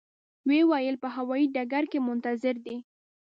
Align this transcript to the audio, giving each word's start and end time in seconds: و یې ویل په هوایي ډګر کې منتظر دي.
و 0.47 0.49
یې 0.57 0.63
ویل 0.69 0.95
په 1.03 1.07
هوایي 1.15 1.45
ډګر 1.55 1.83
کې 1.91 1.99
منتظر 2.07 2.55
دي. 2.65 2.77